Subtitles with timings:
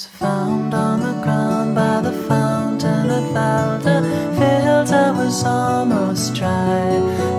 [0.00, 3.96] was found on the ground by the fountain at Valda.
[4.38, 6.88] Fields I was almost dry,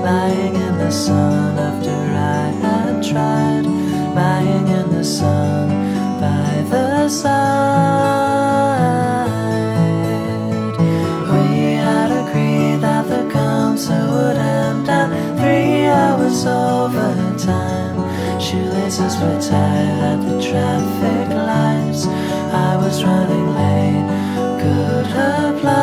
[0.05, 3.65] lying in the sun after I had tried,
[4.21, 5.69] lying in the sun
[6.19, 7.31] by the side.
[11.31, 11.47] We
[11.85, 15.09] had agreed that the concert would end at
[15.39, 17.97] three hours overtime.
[18.39, 21.20] Shoelaces were tied at the traffic
[22.91, 24.05] was running late,
[24.59, 25.79] could apply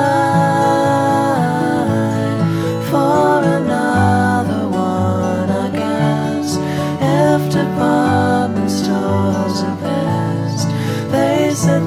[2.91, 6.59] for another one, I guess.
[7.01, 10.69] If department stores are best,
[11.11, 11.83] they said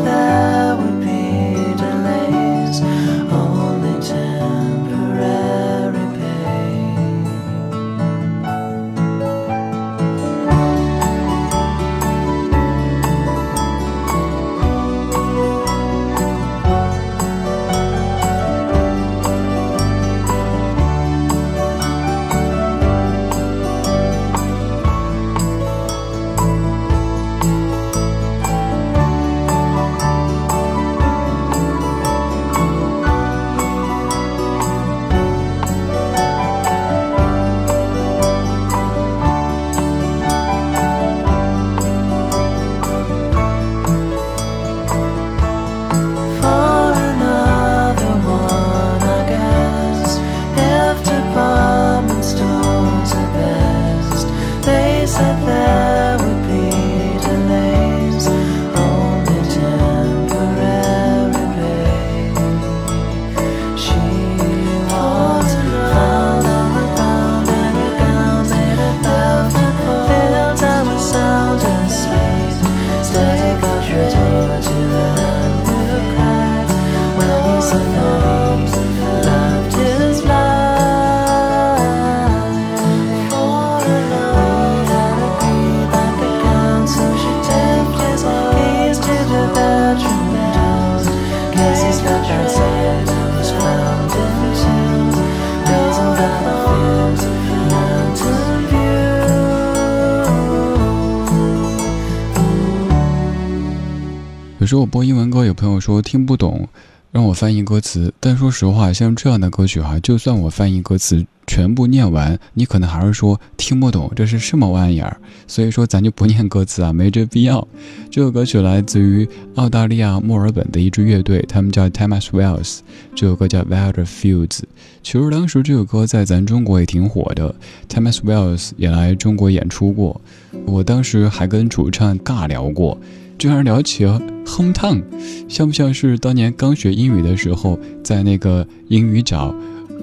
[104.71, 106.65] 时候我播英文歌，有朋友说听不懂，
[107.11, 108.13] 让我翻译歌词。
[108.21, 115.17] 但说实话，像这样的歌曲哈，就算我翻译歌词全部念完，你可能还是说听不懂，这是什么玩意儿？
[115.45, 117.67] 所以说咱就不念歌词啊，没这必要。
[118.09, 122.79] 这首歌曲来自于澳大利亚墨尔本的一支乐队，他们叫 Thomas Wells，
[123.13, 124.61] 这首歌叫 Wilder Fields。
[125.03, 127.53] 其实当时这首歌在咱中国也挺火的
[127.89, 130.21] ，Thomas Wells 也来中国演出过。
[130.65, 132.97] 我当时还跟主唱尬聊过。
[133.41, 135.01] 居然聊起了 hometown，
[135.49, 139.51] 像不像是当年刚学英语的时候，在那个英语角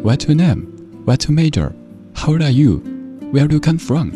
[0.02, 0.64] ，What's your name?
[1.06, 1.70] What's your major?
[2.16, 2.82] How old are you?
[3.32, 4.10] Where do you come from?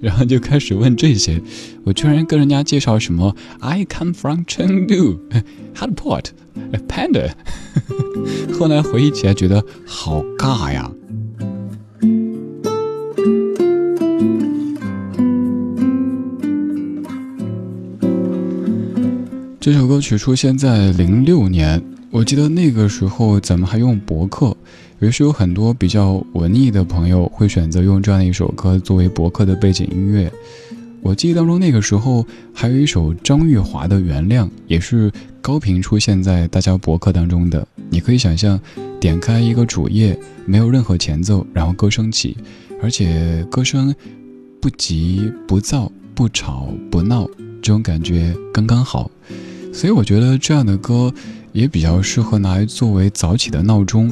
[0.00, 1.42] 然后就开始问这些，
[1.84, 5.18] 我居然跟人家介绍什么 I come from Chengdu,
[5.74, 6.28] hot pot,
[6.72, 7.32] a panda。
[8.58, 10.90] 后来回忆起来觉得好尬呀。
[19.64, 24.54] 这首歌曲出现在零六年，我记得那个时候咱们还用博客，
[24.98, 30.30] 于是有很多比较文艺的朋友会选择用这样的一首歌作为博客的背景音乐。
[31.00, 35.10] 我记忆当中那个时候还有一首张玉华的《原谅》，也是
[35.40, 37.66] 高频出现在大家博客当中的。
[37.88, 38.60] 你可以想象，
[39.00, 40.14] 点开一个主页，
[40.44, 42.36] 没有任何前奏，然后歌声起，
[42.82, 43.94] 而且歌声
[44.60, 47.26] 不急不躁不吵不闹，
[47.62, 49.10] 这种感觉刚刚好。
[49.74, 51.12] 所以我觉得这样的歌
[51.52, 54.10] 也比较适合拿来作为早起的闹钟。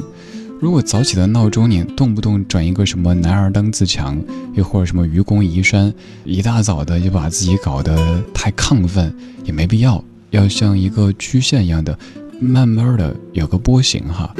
[0.59, 4.21] 如果早起的闹钟你动不动转一个什么男儿当自强，
[4.55, 5.93] 又或者什么愚公移山，
[6.25, 9.15] 一大早的就把自己搞得太亢奋，
[9.45, 10.03] 也没必要。
[10.31, 11.97] 要像一个曲线一样的，
[12.39, 14.35] 慢慢的有个波形哈。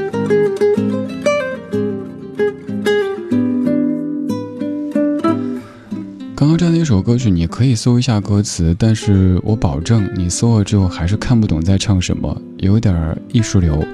[6.58, 13.86] 这样的一首歌曲，你可以搜一下歌词，但是我保证你搜了之后还是看不懂在唱什么，有点艺术流，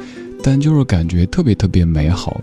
[0.44, 2.42] 但就是感觉特别特别美好，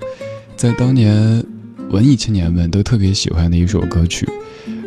[0.56, 1.44] 在当年
[1.90, 4.28] 文艺青年们都特别喜欢的一首歌曲，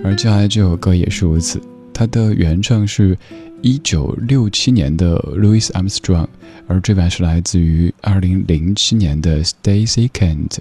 [0.03, 1.61] 而接下来这首歌也是如此，
[1.93, 3.17] 它的原唱是
[3.61, 6.27] 一九六七年的 Louis Armstrong，
[6.67, 10.57] 而这版是来自于二零零七年的 Stacy Kent。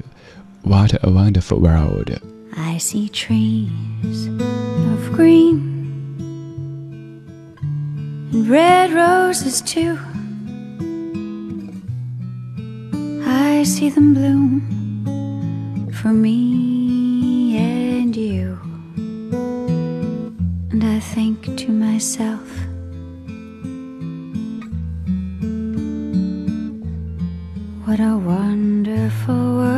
[0.62, 2.37] What a wonderful world！
[2.56, 5.58] I see trees of green
[8.32, 9.98] and red roses too.
[13.26, 18.58] I see them bloom for me and you.
[20.70, 22.48] And I think to myself,
[27.84, 29.77] what a wonderful world.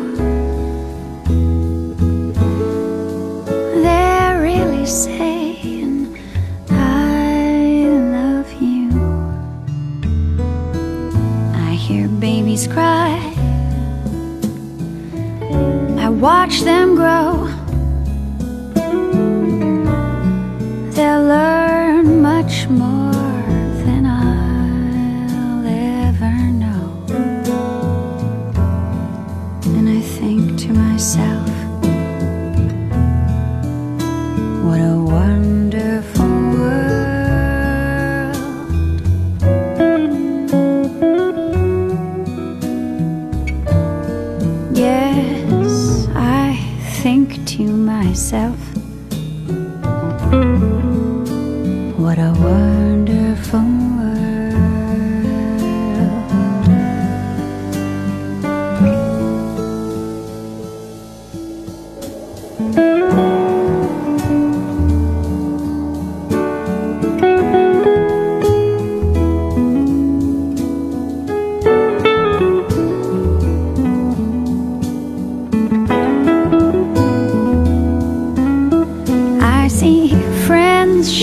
[16.21, 17.50] Watch them grow.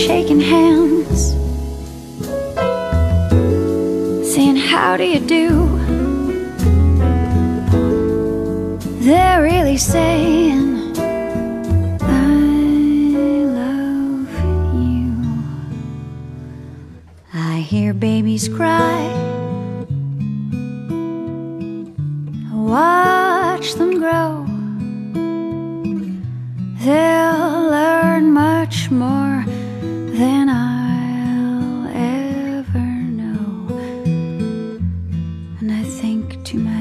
[0.09, 0.88] Shaking hands,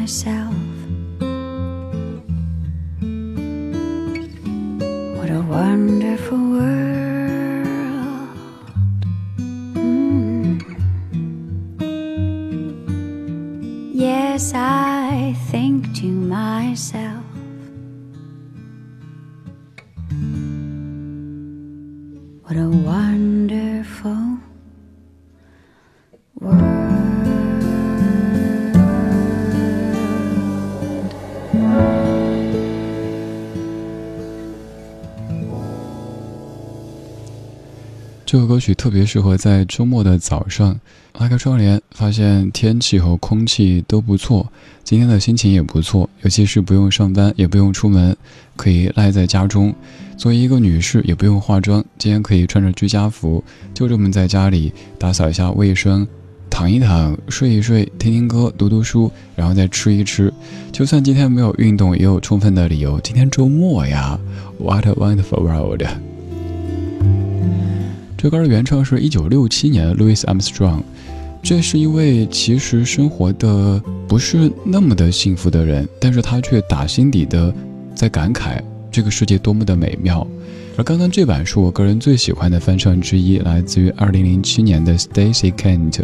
[0.08, 0.67] myself,
[38.30, 40.78] 这首歌曲特别适合在周末的早上
[41.18, 44.46] 拉开窗帘，发现天气和空气都不错，
[44.84, 48.14] 今天的心情也不错，尤其是不用上班，也不用出门，
[48.54, 49.74] 可以赖在家中。
[50.18, 53.42] 作为一个女士，也不用化妆，今天可以穿着居家服，
[53.72, 56.06] 就这么在家里打扫一下卫生，
[56.50, 60.30] 躺一躺，睡一睡，听听歌，读读书，然后再吃一吃。
[60.70, 63.00] 就算今天没有运动，也有充分的理由。
[63.00, 64.20] 今天周末呀
[64.58, 65.82] ，What a wonderful world！
[68.18, 70.82] 这歌的原唱是一九六七年 Louis Armstrong，
[71.40, 77.54] 这是一位其实生活的不是那么的幸福的人，但是他却打心底的
[77.94, 78.60] 在感慨
[78.90, 80.26] 这个世界多么的美妙。
[80.76, 86.00] 而刚刚这版是我个人最喜欢的翻唱之一，来自于二零零七年的 Stacy Kent，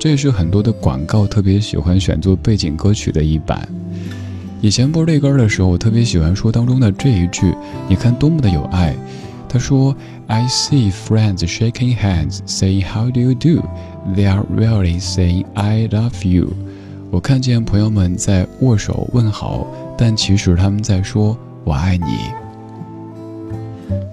[0.00, 3.68] 这也是很多的广告特别喜欢选作背景歌曲的一版。
[4.62, 7.54] 以前播这歌的时候，我特别喜欢说当中的这一句，
[7.90, 8.96] 你看多么的有爱。
[9.48, 13.62] 他说：“I see friends shaking hands, saying How do you do?
[14.14, 16.52] They are really saying I love you。”
[17.10, 22.04] 我看见朋友们在握手问好，但其实他们在说我爱你。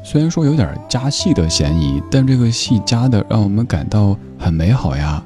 [0.01, 5.22] 虽然说有点加戏的嫌疑，但这个戏加的让我们感到很美好呀。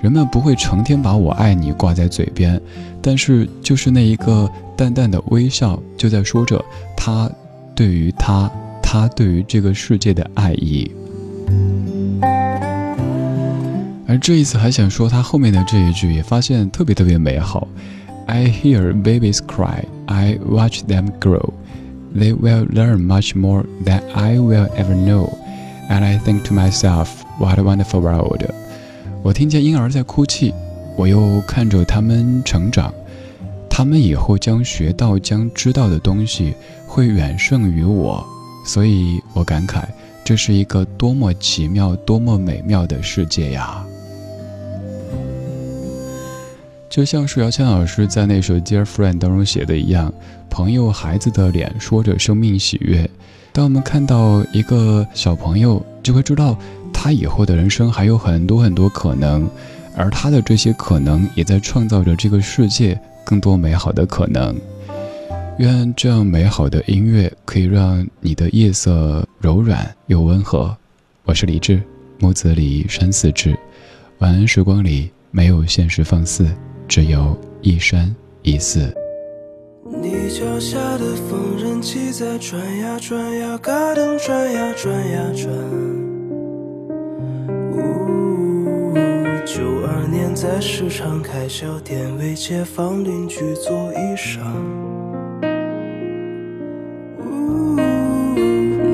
[0.00, 2.58] 人们不会成天把我爱你挂在嘴边，
[3.02, 6.64] 但是就是那一个淡淡的微笑，就在说着
[6.96, 7.30] 他
[7.74, 8.50] 对于他。
[8.92, 10.90] 他对于这个世界的爱意，
[14.08, 17.68] 而这一次还想说他后面的这一句，也发现特别特别美好。
[18.26, 21.52] I hear babies cry, I watch them grow.
[22.16, 25.38] They will learn much more than I will ever know.
[25.88, 28.42] And I think to myself, what a wonderful world.
[29.22, 30.52] 我听见婴儿在哭泣，
[30.96, 32.92] 我又看着他们成长，
[33.68, 36.54] 他们以后将学到、将知道的东西
[36.88, 38.26] 会远胜于我。
[38.64, 39.84] 所以我感慨，
[40.24, 43.84] 这是一个多么奇妙、多么美妙的世界呀！
[46.88, 50.12] 就像是姚谦老师在那首《Dear Friend》当中写的一样，
[50.48, 53.08] 朋友孩子的脸说着生命喜悦。
[53.52, 56.56] 当我们看到一个小朋友，就会知道
[56.92, 59.48] 他以后的人生还有很多很多可能，
[59.96, 64.56] 而他的这些可能也在创造着这个世界更多美好的可能。
[65.60, 70.74] 愿这样美好的音乐可以让你的夜色柔软又温和。
[71.24, 71.82] 我是李志，
[72.18, 73.54] 木子李山寺志。
[74.20, 76.48] 晚安时光里没有现实放肆，
[76.88, 78.90] 只有一山一寺。
[79.84, 85.52] 你脚下的缝纫机在转呀转呀，嘎噔转呀转呀转。
[87.72, 88.94] 呜，
[89.44, 94.40] 九二年在市场开小店，为街坊邻居做衣裳。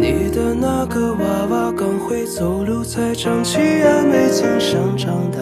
[0.08, 5.38] 你的那个娃娃刚会走路，才长齐牙，没曾想长大。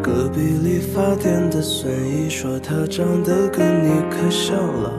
[0.00, 4.92] 隔壁理发店的孙姨说她长得跟你可像了。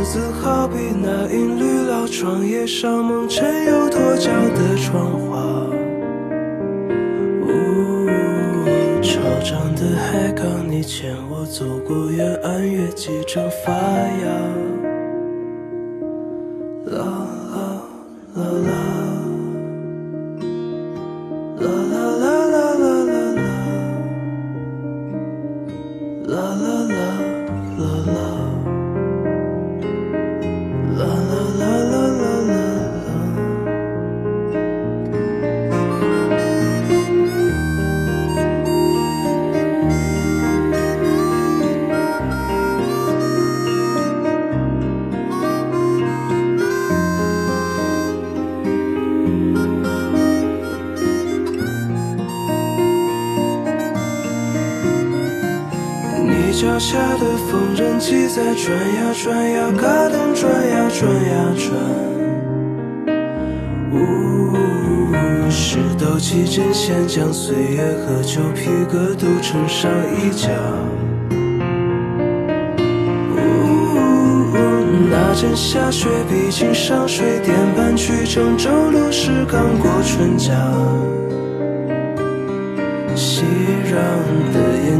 [0.00, 5.65] 日子好比那银绿老窗，叶上蒙尘又脱胶的窗花。
[9.48, 14.75] 长的海港，你牵我走过远岸，月季正发芽。
[56.88, 61.66] 下的缝纫机在转呀转呀，嘎噔转呀转呀转。
[63.90, 64.54] 呜，
[65.50, 70.48] 石头起针线将岁月和旧皮革都缝上一家。
[73.34, 73.36] 呜，
[75.10, 80.54] 那阵下雪，毕竟上水电搬去郑州路时刚过春假。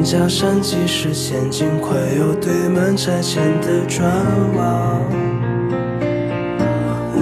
[0.07, 4.09] 的燕家山，即使陷阱，快有堆满拆迁的砖
[4.55, 5.01] 瓦。
[7.17, 7.19] 呜，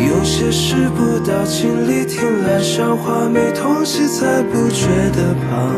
[0.00, 5.72] 有些事不到亲历，听来笑话，没痛惜才不觉得怕。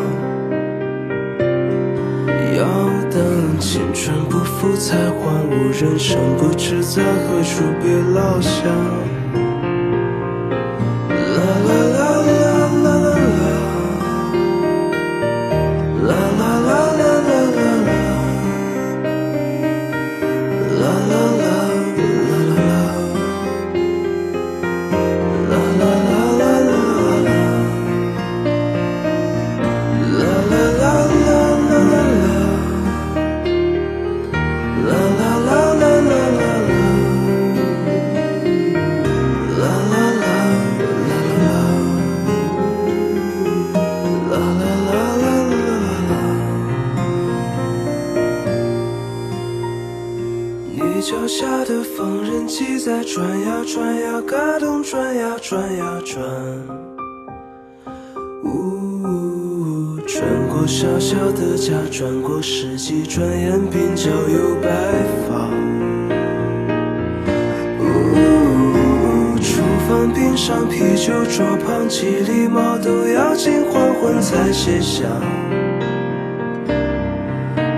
[2.57, 2.65] 要
[3.11, 8.63] 等青春不复才还悟，人生不知在何处被落下。
[60.76, 64.69] 小小的家，转过世纪，转眼鬓角有白
[65.28, 65.47] 发。
[67.78, 75.04] 呜，厨房冰上啤酒桌旁，几粒毛豆要近黄昏才卸下。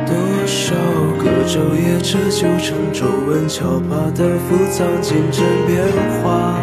[0.07, 0.75] 多少
[1.19, 5.87] 个昼夜，这就成皱纹敲打，担负藏进枕边
[6.23, 6.59] 花。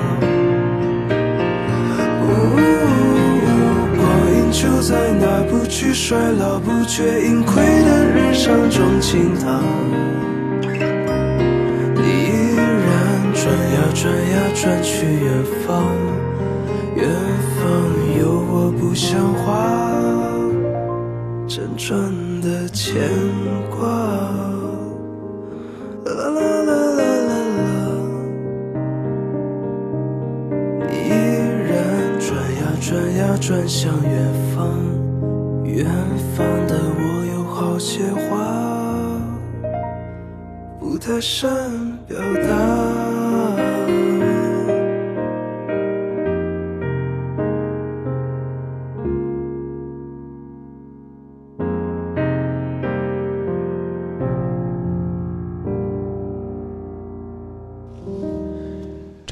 [4.86, 9.64] 在那不惧衰老、不觉盈亏的日常中倾淌。
[11.96, 15.86] 你依然转呀转呀转去远方，
[16.98, 17.08] 远
[17.56, 17.64] 方
[18.20, 18.22] 有
[18.52, 19.46] 我不像话
[21.48, 23.10] 辗转的牵
[23.72, 24.53] 挂。
[33.46, 34.70] 转向远方，
[35.66, 35.86] 远
[36.34, 38.32] 方的我有好些话
[40.80, 41.50] 不太善
[42.08, 43.33] 表达。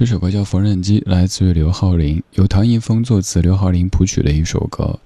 [0.01, 4.99] 这首歌叫《缝纫机》，来自于刘浩林，由唐一峰作词，刘浩林谱曲的一首歌。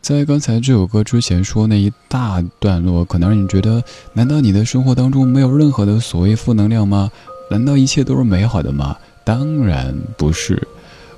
[0.00, 3.80] 在刚才这首歌之前说那一大段落，可能让你觉得，
[4.14, 7.12] 难道你的生活当中没有任何的所谓负能量吗？
[7.48, 8.96] 难道一切都是美好的吗？
[9.22, 10.60] 当然不是。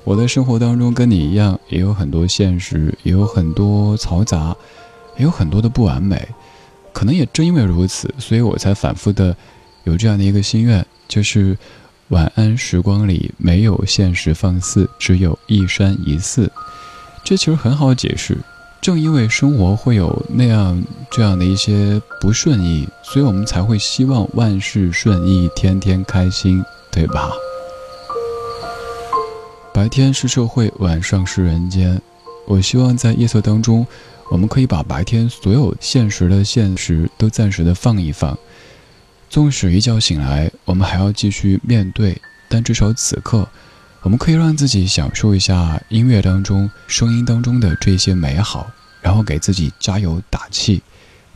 [0.03, 4.55] 我的生活当中跟你一样，也有很多现实，也有很多嘈杂，
[5.17, 6.23] 也有很多的不完美。
[6.93, 9.35] 可能也正因为如此，所以我才反复的
[9.85, 11.57] 有这样的一个心愿，就是。
[12.09, 16.49] 晚安时光里没有现实放肆，只有一山一寺。
[17.23, 18.37] 这其实很好解释，
[18.79, 27.29] 正因为生活会有那样这样的一些不顺意，所以我们才会希望万事顺意，天天开心，对吧？
[29.73, 32.01] 白天是社会，晚上是人间。
[32.47, 33.85] 我希望在夜色当中，
[34.31, 38.37] 我们可以把白天所有现实的现实都暂时的放一放。
[39.29, 43.47] 纵使一觉醒来，我们还要继续面对，但至少此刻，
[44.01, 50.81] 我们可以让自己享受一下音乐当中、声音当中的这些美好，然后给自己加油打气。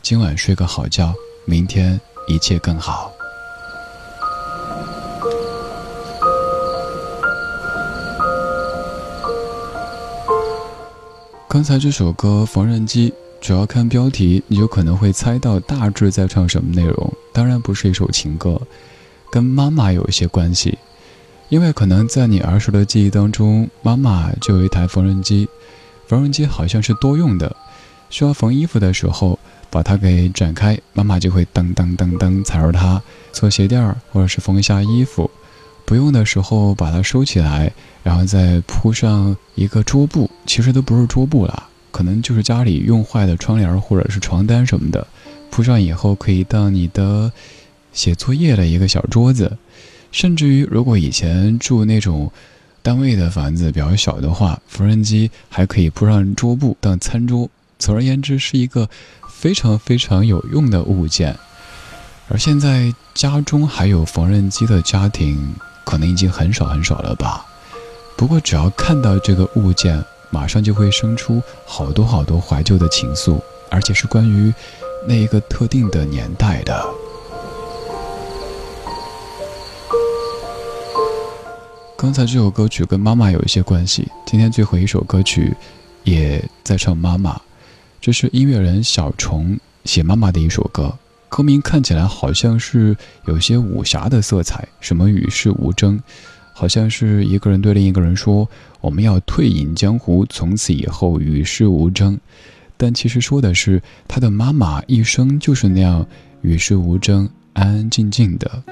[0.00, 3.12] 今晚睡个好觉，明天一切更好。
[11.48, 13.10] 刚才这首歌《缝纫机》。
[13.42, 17.12] 主要看标题，你就可能会猜到大致在唱什么内容。
[17.32, 18.60] 当然不是一首情歌，
[19.30, 20.78] 跟妈妈有一些关系。
[21.48, 25.48] 因为可能在你儿时的记忆当中，妈妈就有一台缝纫机，
[26.06, 27.54] 缝纫机好像是多用的，
[28.08, 35.30] 需要缝衣服的时候，把它给展开，妈妈就会噔噔噔噔踩着它做鞋垫儿，或者是缝一下衣服。
[35.84, 37.70] 不用的时候把它收起来，
[38.02, 41.68] 然后再铺上一个桌布，其实都不是桌布了。
[41.90, 45.06] 可能就是家里用坏的窗帘或者是床单什么的，
[45.52, 47.30] 铺上以后可以当你的
[47.92, 49.58] 写作业的一个小桌子，
[50.10, 52.32] 甚至于如果以前住那种
[52.80, 57.50] 单位的房子比较小的话，缝纫机还可以铺上桌布当餐桌。
[57.78, 58.88] 总而言之，是一个
[59.28, 61.36] 非常非常有用的物件。
[62.28, 67.44] 而现在家中还有缝纫机的家庭，可能已经很少很少了吧。
[68.16, 73.38] 不过只要看到这个物件，马上就会生出好多好多怀旧的情愫，
[73.68, 74.50] 而且是关于
[75.06, 76.86] 那一个特定的年代的。
[81.96, 85.54] 刚才这首歌曲跟妈妈有一些关系，今天最后一首歌曲
[86.04, 87.40] 也在唱妈妈，
[88.00, 90.92] 这是音乐人小虫写妈妈的一首歌，
[91.28, 96.00] 歌名看起来好像是有些武侠的色彩，什么与世无争。
[96.54, 98.46] 好像是一个人对另一个人说
[98.82, 102.18] ：“我们要退隐江湖，从此以后与世无争。”
[102.76, 106.06] 但其实说的是他的妈妈一生就是那样
[106.42, 108.62] 与世无争、安安静静的。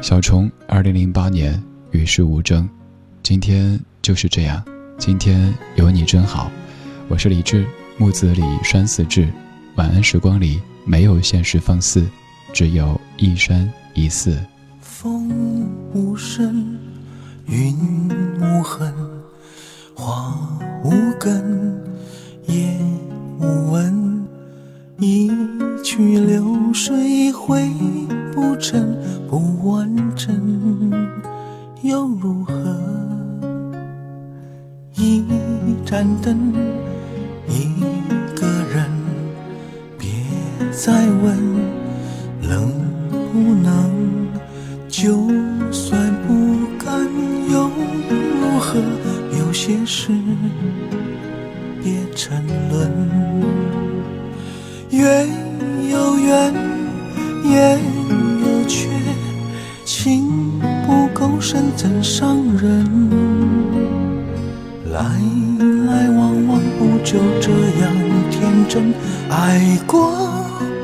[0.00, 2.68] 小虫，二零零八年与世无争，
[3.22, 4.62] 今天就是这样。
[4.96, 6.50] 今天有你真好。
[7.08, 7.66] 我是李志，
[7.98, 9.28] 木子李山寺志。
[9.76, 12.06] 晚安时光里没有现实放肆，
[12.52, 14.38] 只有一山一寺。
[14.80, 15.28] 风
[15.92, 16.78] 无声。
[17.46, 17.76] 云
[18.38, 18.94] 无痕，
[19.94, 20.38] 花
[20.84, 21.82] 无根，
[22.46, 22.78] 叶
[23.40, 24.22] 不问，
[24.98, 25.30] 一
[25.82, 27.70] 曲流水汇
[28.34, 28.94] 不成
[29.30, 30.92] 不完整，
[31.80, 32.52] 又如何？
[34.94, 35.24] 一
[35.86, 36.52] 盏灯，
[37.48, 37.80] 一
[38.38, 38.86] 个人，
[39.96, 40.10] 别
[40.70, 41.38] 再问，
[42.42, 42.70] 能
[43.08, 43.90] 不能？
[44.86, 45.16] 就
[45.72, 47.08] 算不甘，
[47.50, 47.70] 又
[48.10, 48.78] 如何？
[49.38, 50.12] 有些事。
[51.82, 52.90] 别沉沦。
[54.90, 55.28] 缘
[55.90, 56.52] 有缘，
[57.44, 57.78] 缘
[58.42, 58.88] 有缺，
[59.84, 60.28] 情
[60.86, 62.84] 不够深怎伤人？
[64.92, 64.98] 来
[65.86, 67.92] 来往往不就这样
[68.30, 68.92] 天真？
[69.30, 70.12] 爱过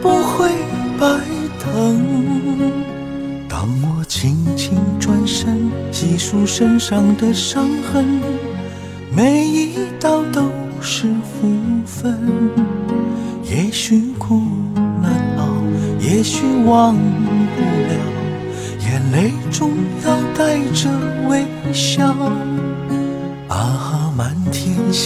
[0.00, 0.48] 不会
[0.98, 1.06] 白
[1.58, 2.00] 疼。
[3.48, 8.20] 当我轻轻转身，细数身上的伤痕，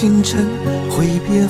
[0.01, 0.49] 星辰，
[0.89, 1.47] 挥别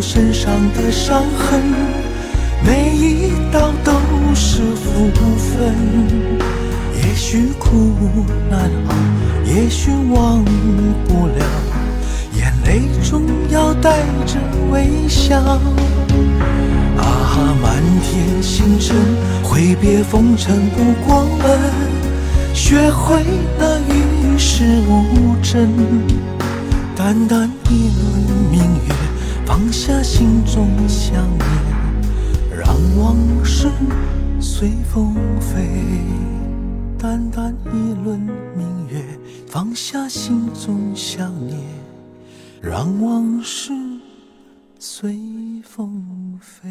[0.00, 1.60] 身上的伤痕，
[2.64, 3.92] 每一道都
[4.34, 5.74] 是福分。
[6.96, 7.94] 也许苦
[8.48, 8.94] 难熬，
[9.44, 10.44] 也许忘
[11.06, 11.44] 不了，
[12.36, 14.38] 眼泪中要带着
[14.70, 15.36] 微笑。
[16.96, 18.96] 啊，满天星辰，
[19.42, 21.58] 挥别风尘不过问，
[22.54, 23.22] 学会
[23.58, 25.68] 了与世无争。
[26.96, 28.37] 淡淡一轮，
[29.48, 31.48] 放下心中想念，
[32.54, 32.66] 让
[32.98, 33.66] 往事
[34.38, 35.66] 随风飞。
[36.98, 38.20] 淡淡一轮
[38.54, 39.02] 明月，
[39.46, 41.58] 放下心中想念，
[42.60, 43.72] 让往事。
[44.78, 45.18] 随
[45.64, 46.70] 风飞。